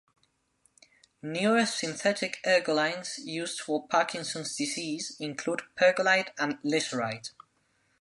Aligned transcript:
Newer 1.21 1.67
synthetic 1.67 2.41
ergolines 2.43 3.19
used 3.23 3.61
for 3.61 3.87
Parkinson's 3.87 4.55
disease 4.55 5.15
include 5.19 5.61
pergolide 5.77 6.29
and 6.39 6.57
lisuride. 6.63 7.29